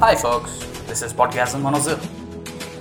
[0.00, 2.00] Hi folks, this is Podcasm 100.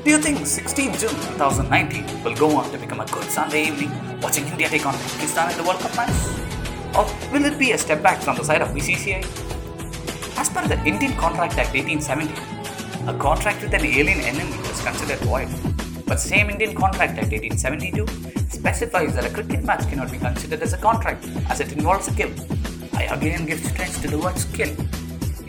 [0.06, 3.92] Do you think 16 June 2019 will go on to become a good Sunday evening
[4.22, 6.16] watching India take on Pakistan in the World Cup match?
[6.96, 7.04] Or
[7.34, 9.20] will it be a step back from the side of BCCI?
[10.40, 12.32] As per the Indian Contract Act 1870,
[13.12, 15.50] a contract with an alien enemy is considered void.
[16.06, 18.08] But same Indian Contract Act 1872
[18.48, 22.32] specifies that a cricket match cannot be considered as a contract as it involves skill.
[22.94, 24.74] I again give strength to the word skill.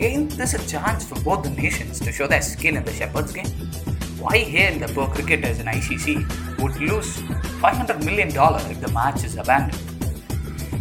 [0.01, 3.33] Ain't this a chance for both the nations to show their skill in the Shepherd's
[3.33, 3.51] game?
[4.19, 7.19] Why hail the poor cricketers in ICC would lose
[7.61, 8.29] $500 million
[8.71, 9.79] if the match is abandoned?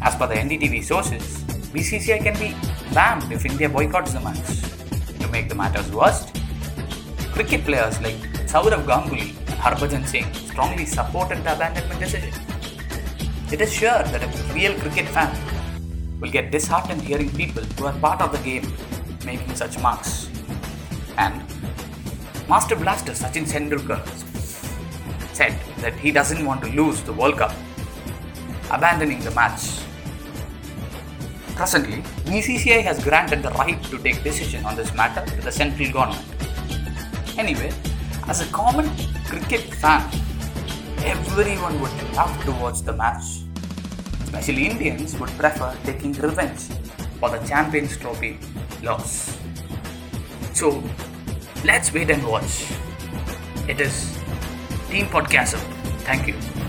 [0.01, 1.43] As per the NDTV sources,
[1.73, 2.55] BCCI can be
[2.93, 4.61] banned if India boycotts the match.
[5.19, 6.31] To make the matters worse,
[7.33, 8.15] cricket players like
[8.47, 12.33] Sourav Ganguly and Harbhajan Singh strongly supported the abandonment decision.
[13.51, 15.35] It is sure that a real cricket fan
[16.21, 18.71] will get disheartened hearing people who are part of the game
[19.25, 20.29] making such marks.
[21.17, 21.43] And
[22.47, 24.01] Master Blaster Sachin Tendulkar
[25.33, 27.53] said that he doesn't want to lose the World Cup,
[28.71, 29.81] abandoning the match.
[31.55, 35.91] Presently, BCCI has granted the right to take decision on this matter to the central
[35.91, 36.25] government.
[37.37, 37.71] Anyway,
[38.27, 38.89] as a common
[39.25, 40.01] cricket fan,
[41.03, 43.43] everyone would love to watch the match.
[44.23, 46.67] Especially Indians would prefer taking revenge
[47.19, 48.39] for the Champions Trophy
[48.83, 49.37] loss.
[50.53, 50.83] So,
[51.63, 52.65] let's wait and watch.
[53.67, 54.17] It is
[54.89, 55.59] Team Podcastle.
[56.03, 56.68] Thank you.